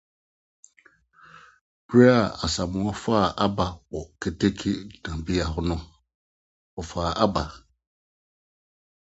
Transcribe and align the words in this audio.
Bere 1.87 2.07
a 2.19 2.21
Asamoah 2.45 2.97
faa 3.03 3.27
Aba 3.45 3.65
wɔ 3.91 3.99
keteke 4.19 4.71
gyinabea 4.89 5.45
hɔ 5.51 5.59
no, 5.69 5.77
ɔfaa 6.79 7.09
Aba. 7.25 7.43